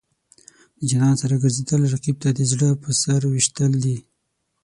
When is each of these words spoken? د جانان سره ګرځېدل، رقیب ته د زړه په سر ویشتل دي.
د 0.77 0.79
جانان 0.89 1.15
سره 1.21 1.35
ګرځېدل، 1.43 1.81
رقیب 1.93 2.15
ته 2.23 2.29
د 2.33 2.39
زړه 2.51 2.69
په 2.83 2.89
سر 3.01 3.21
ویشتل 3.27 3.71
دي. 3.83 3.97